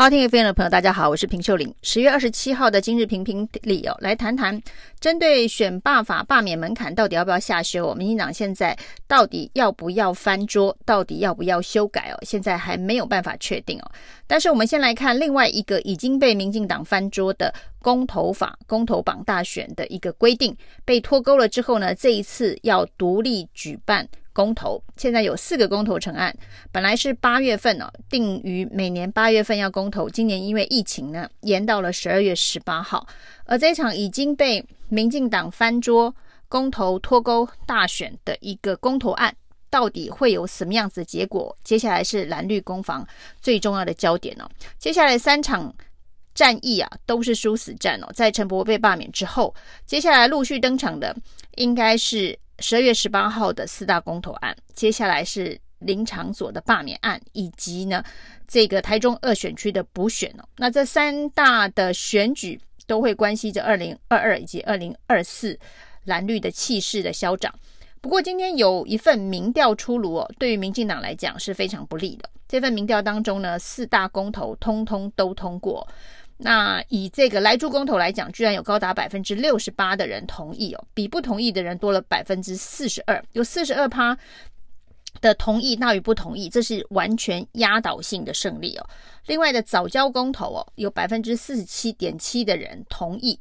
[0.00, 1.74] 好，听 FM 的朋友，大家好，我是平秀玲。
[1.82, 4.58] 十月二十七号的今日评评理哦，来谈谈
[4.98, 7.94] 针对选罢法罢免门槛到底要不要下修？
[7.94, 8.74] 民进党现在
[9.06, 10.74] 到底要不要翻桌？
[10.86, 12.18] 到底要不要修改哦？
[12.22, 13.90] 现在还没有办法确定哦。
[14.26, 24.08] 但是我们先来看另外一个已经被民进党翻桌的公投法、公投榜大选的一个规定被脱钩了之后呢，这一次要独立举办。
[24.40, 26.34] 公投现在有四个公投成案，
[26.72, 33.06] 本来是八月份哦，定于每年八月份要公投，今年因为疫情呢，延到了十二月十八号。
[33.44, 36.14] 而这场已经被民进党翻桌
[36.48, 39.36] 公投脱钩大选的一个公投案，
[39.68, 41.54] 到底会有什么样子的结果？
[41.62, 43.06] 接下来是蓝绿攻防
[43.42, 44.48] 最重要的焦点哦。
[44.78, 45.70] 接下来三场
[46.34, 48.08] 战役啊，都是殊死战哦。
[48.14, 49.54] 在陈伯被罢免之后，
[49.84, 51.14] 接下来陆续登场的
[51.56, 52.38] 应该是。
[52.60, 58.04] 十二月十八号的四大公投案，接下来是林场所的罢免案，以及呢
[58.46, 60.44] 这个台中二选区的补选哦。
[60.56, 65.58] 那这三大的选举都会关系着二零二二以及二零二四
[66.04, 67.54] 蓝绿的气势的消长。
[68.00, 72.28] 不过今天有一份民调出炉哦，对于民进党来讲是非常不利的。
[72.48, 75.86] 这份民调当中呢，四大公投通通都通过。
[76.42, 84.16] 那以这个来猪公投来讲，居然有高达百分之六十八的人同意哦，比不同意的人多了百分之四十二，有四十二趴
[85.20, 88.88] 的同意大于不同意，这是完全压倒性的胜利哦。
[89.26, 93.38] 另外的早教公投哦，有百分之四十七点七的人同意，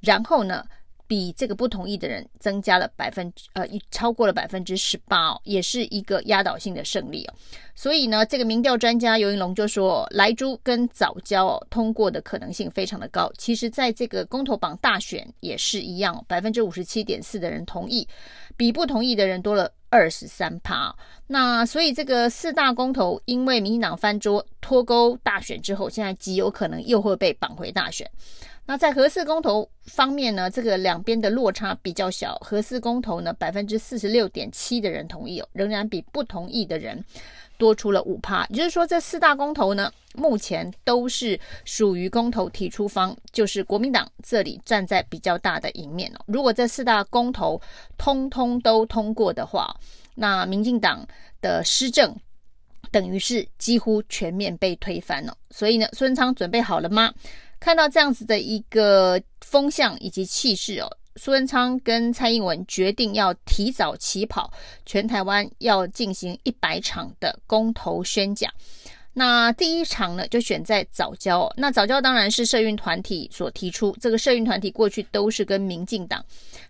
[0.00, 0.64] 然后呢，
[1.06, 7.34] 比这个不同意的人增加了百分之呃，超过了百分之十八哦，也是一个压倒性的胜利哦。
[7.74, 13.30] 所以呢，这个民调专家游云龙就说，莱猪跟早交哦通过的可能性非常的高。
[13.36, 18.08] 其实，在这个公投榜大选也是一样，百分之五十七点四的人同意，
[18.56, 20.94] 比不同意的人多了二十三趴。
[21.26, 28.10] 那所以这个四大公投，因为民进党翻桌脱钩大选之后，现在极有可能又会被绑回大选。
[28.66, 32.36] 那在核四公投方面呢，这个两边的落差比较小。
[32.40, 37.02] 核四公投呢，百分之四十六点七的人同意哦，仍然比不同意的人
[37.56, 38.44] 多出了五趴。
[38.50, 46.20] 也就是说，这四大公投呢，目前都是属于公投提出方，就是国民党这里站在比较大的赢面哦。
[46.26, 47.60] 如果这四大公投
[47.96, 49.72] 通通都通过的话，
[50.16, 51.06] 那民进党
[51.40, 52.16] 的施政
[52.90, 55.36] 等于是几乎全面被推翻了。
[55.50, 57.12] 所以呢，苏贞昌准备好了吗？
[57.58, 64.52] 看到这样子的一个风向以及气势哦，苏贞昌跟蔡英文决定要提早起跑，
[64.84, 68.52] 全台湾要进行一百场的公投宣讲。
[69.18, 71.50] 那第一场呢，就选在藻礁。
[71.56, 76.22] 那早教当然是社运团体所提出，这个社运团体过去都是跟民进党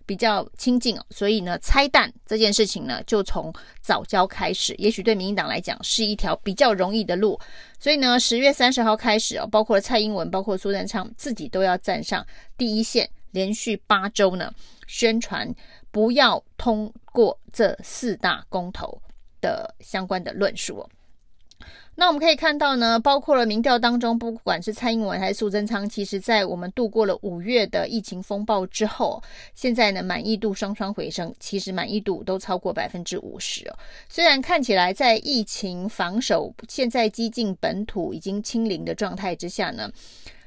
[0.05, 7.37] 比较亲近哦，所以呢，拆弹这件事情呢，就从早教开始，也许对民进党来讲是一条比较容易的路。
[7.79, 12.25] 所以呢，十月三十号开始哦，包括蔡英文，包括苏贞昌自己都要站上
[12.57, 14.53] 第一线，连续八周呢，
[14.87, 15.53] 宣传
[15.91, 18.97] 不要通过这四大公投
[19.41, 20.89] 的相关的论述哦。
[21.95, 29.19] 那我们可以看到呢，包括了民调当中，不管是蔡英文还是苏贞昌，其实在我们度过了五月的疫情风暴之后，
[29.55, 33.75] 现在呢满意度双双回升，其实满意度都超过百分之五十哦。
[34.07, 39.91] 虽然看起来在疫情防守、现在基进本土已经清零的状态之下呢，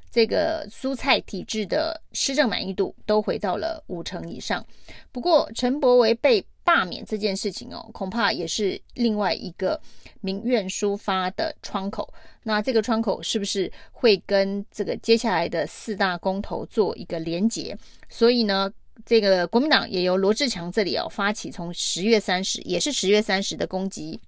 [0.08, 4.64] 这个蔬菜体制的施政满意度都回到了五成以上。
[5.10, 9.80] 不过陈柏维被罢免这件事情哦，恐怕也是另外一个
[10.20, 12.14] 民怨抒发的窗口。
[12.44, 17.76] 那这个窗口是不是会跟这个接下来的四大公投做一个连结？
[18.08, 18.72] 所以呢，
[19.04, 24.20] 这个国民党也由罗志强这里哦发起，从十月三十，也是十月三十的攻击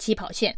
[0.00, 0.56] 起跑线。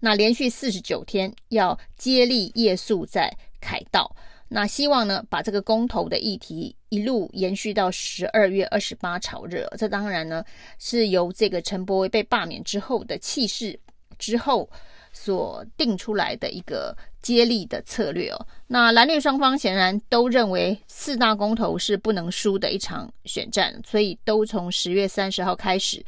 [0.00, 3.30] 那连续四十九天要接力夜宿在
[3.60, 4.16] 凯道。
[4.48, 9.66] 那希望呢，把这个公投的议题一路延续到十二月二十八炒热。
[9.76, 10.44] 这当然呢，
[10.78, 13.78] 是由这个陈柏威被罢免之后的气势
[14.18, 14.70] 之后
[15.12, 16.96] 所定出来的一个
[17.26, 18.46] 接力的策略哦。
[18.68, 26.04] 那蓝绿双方显然都认为四大公投是不能输的一场选战，所以都从十月三十号开始。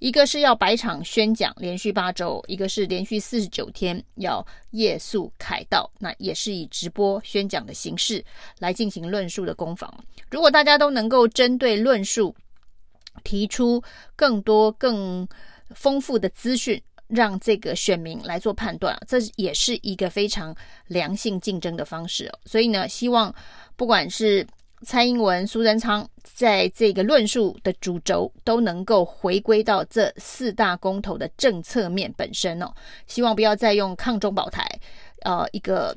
[0.00, 8.24] 一个是要百场宣讲，连续八周；一个是连续四十九天要夜宿凯道，那也是以直播宣讲的形式
[8.58, 9.92] 来进行论述的攻防。
[10.28, 12.34] 如果大家都能够针对论述
[13.22, 13.80] 提出
[14.16, 15.26] 更多更
[15.70, 20.54] 丰富的资讯，让这个选民来做判断，这也是一个非常
[20.88, 22.38] 良性竞争的方式哦。
[22.44, 23.34] 所以呢，希望
[23.76, 24.46] 不管是
[24.82, 32.70] 蔡英文、苏贞昌在这个论述的主轴都能够回归到这四大公投的政策面本身哦，
[33.06, 34.68] 希望不要再用抗中保台，
[35.22, 35.96] 呃，一个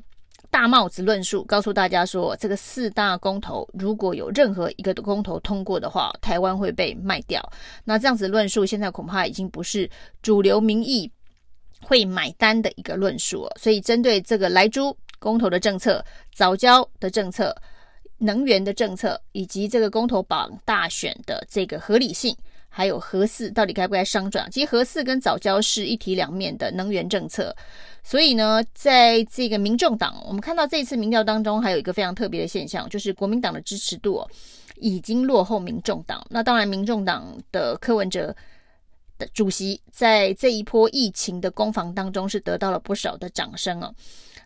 [0.50, 7.40] 大帽子论述，告诉大家说，这个四大公投如果有任何一个公投通过的话，台湾会被卖掉。
[7.84, 9.88] 那这样子论述，现在恐怕已经不是
[10.22, 11.10] 主流民意
[11.80, 13.56] 会买单的一个论述了。
[13.58, 16.04] 所以，针对这个莱猪公投的政策、
[16.34, 17.56] 早教的政策、
[18.18, 22.36] 能源的政策，以及这个公投榜大选的这个合理性。
[22.72, 24.48] 还有核四到底该不该商转？
[24.48, 27.54] 其实核四跟早教是一体两面的能源政策，
[28.04, 34.24] 所以呢，在这个民众党，我们看到这次民调当中，还有一个非常特别的现象，就是国民党的支持度
[34.76, 36.24] 已经落后民众党。
[36.30, 38.34] 那当然，民众党的柯文哲
[39.18, 43.92] 的主席在这一波疫情的攻防当中，是得到了不少的掌声哦。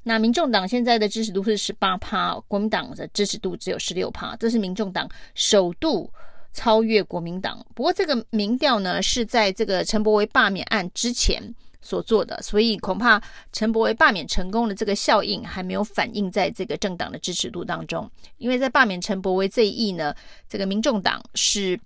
[0.03, 6.11] 那民众党现在的支持度是十八趴，国民党的支持度只有十六趴，这是民众党首度。
[6.55, 13.21] 超越国民党，不过这个民调呢是在这个陈柏惟罢免案之前所做的，所以恐怕
[13.53, 18.09] 陈柏惟罢免成功的这个效应还没有反映在这个政党的支持度当中。
[18.39, 20.15] 因为在罢免陈柏惟这一役呢，
[20.49, 21.79] 这个民众党是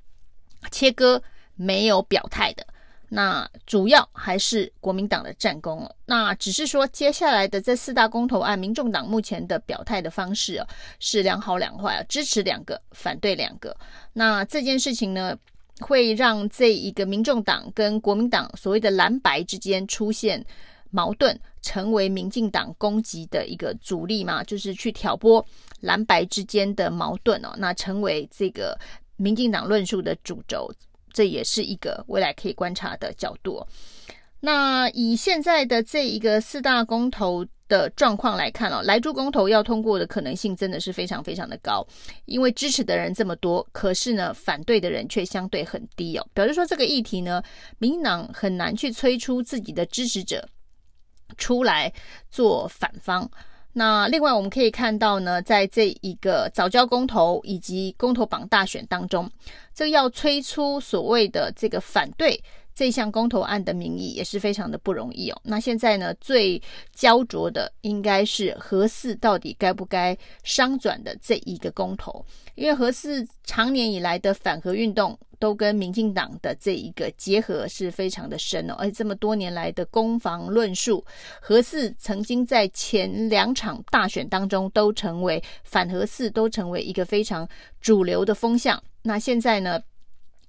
[0.71, 1.21] 切割
[1.57, 2.65] 没有表态的。
[3.11, 10.63] 那主要还是国民党的战功，那只是说接下来的这四大公投案，民众党目前的表态的方式
[11.01, 13.75] 是两好两坏啊，支持两个，反对两个。
[14.13, 15.35] 那这件事情呢，
[15.81, 20.45] 会让这一个民众党跟国民党所谓的蓝白之间出现
[20.91, 25.43] 矛盾，成为民进党攻击的一个主力嘛，就是去挑拨
[25.81, 28.79] 蓝白之间的矛盾哦，那成为这个
[29.17, 30.71] 民进党论述的主轴。
[31.19, 33.67] 这也是一个未来可以观察的角度。
[34.39, 41.85] 那以现在的这一个四大公投的状况来看哦，莱猪公投要通过的可能性真的是非常非常的高，
[42.27, 47.43] 因为支持的人这么多，可是呢，反对的人却相对很低哦，表示说这个议题呢，
[47.79, 50.49] 民党很难去催出自己的支持者
[51.37, 51.93] 出来
[52.31, 53.29] 做反方。
[53.73, 59.31] 那另外我们可以看到呢，在这一个早教公投以及公投榜大选当中，
[59.75, 62.43] 这要催出所谓的这个反对
[62.79, 65.41] 这项公投案的民意也是非常的不容易哦。
[65.43, 66.63] 那现在呢，最
[66.95, 75.19] 焦灼的应该是核四到底该不该商转的这一个公投，因为核四长年以来的反核运动。
[75.41, 81.05] 都跟民进党的这一个结合是非常的深哦，而且这么多年来的攻防论述，
[81.41, 87.49] 核四曾经在前两场大选当中都成为反核四，都成为一个非常
[87.81, 88.83] 主流的风向。
[89.03, 89.81] 那现在呢，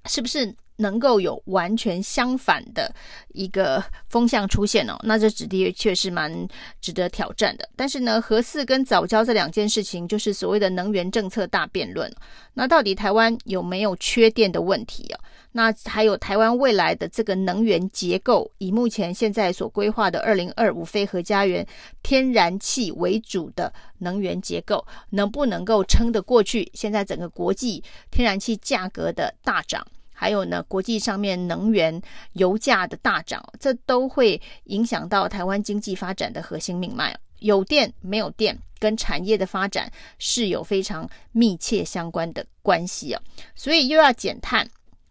[0.06, 0.56] 是不是？
[0.80, 2.94] 能够有完全相反的
[3.34, 6.48] 一个风向出现哦， 那这的确是蛮
[6.82, 7.70] 值得挑战的。
[7.76, 12.12] 但是呢，核四跟早教这两件事情，就是所谓的能源政策大辩论。
[12.54, 15.20] 那到底台湾有没有缺电的问题啊？
[15.52, 21.66] 那还有台湾未来的这个能源结构，以目前现在所规划的二零二五非核家园
[22.04, 26.70] 天然气为主的能源结构，能不能够撑得过去？
[26.74, 29.86] 现在整个国际天然气价格的大涨。
[30.20, 32.02] 还有呢，国际上面能源
[32.34, 37.18] 油价的大涨，这都会影响到台湾经济发展的核心命脉。
[37.40, 43.22] 有电没有电，跟产业的发展是有非常密切相关的关系啊。
[43.56, 44.70] 所以又要减碳，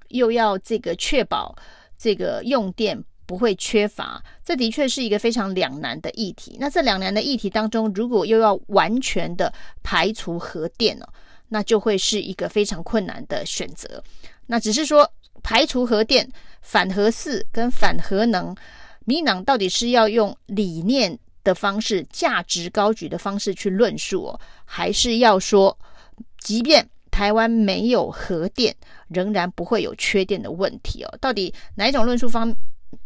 [0.08, 1.56] 又要这个确保
[1.96, 6.58] 这个用电不会缺乏，这的确是一个非常两难的议题。
[6.60, 9.50] 那这两难的议题当中，如果又要完全的
[9.82, 11.08] 排除核电哦，
[11.48, 14.04] 那就会是一个非常困难的选择。
[14.48, 15.08] 那只是说
[15.42, 16.28] 排除核电、
[16.60, 18.54] 反核四跟反核能，
[19.04, 25.78] 民党到底是要用理念的方式、价值高举的方式去论述哦，还是要说，
[26.40, 28.74] 即便台湾没有核电，
[29.08, 31.18] 仍然不会有缺电的问题哦？
[31.20, 32.54] 到底哪一种论述方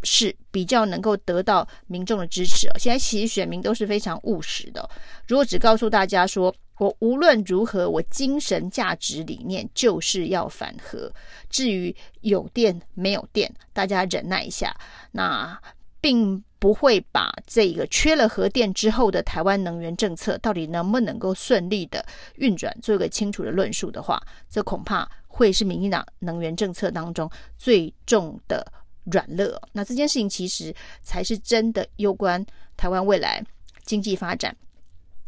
[0.02, 2.74] 式比较能够得到民众的支持哦？
[2.78, 4.88] 现在其实选民都是非常务实的，
[5.26, 11.12] 如果只告诉大家说，我无论如何，我精神价值理念就是要反核。
[11.48, 14.74] 至于有电没有电，大家忍耐一下。
[15.12, 15.60] 那
[16.00, 22.04] 并不会把这个缺了核电之后的台湾能源政策到底能不能够顺利的
[22.36, 28.66] 运转，做一个清楚的论述的话，这恐怕会是民进党能源政策当中最重的
[29.04, 29.48] 软肋。
[29.72, 30.74] 那这件事情其实
[31.04, 32.44] 才是真的攸关
[32.76, 33.44] 台湾未来
[33.84, 34.56] 经济发展。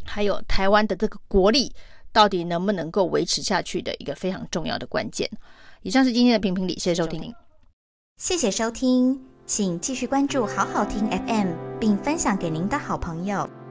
[0.04, 1.72] 还有台湾的这个国力
[2.12, 5.28] 到底能不能够维持下去的一个非常重要的关键。
[5.82, 7.34] 以上是今天的评评理，谢谢收听。
[8.16, 13.63] 谢谢收听，请继续关注好好听 FM，并分享给您的好朋友。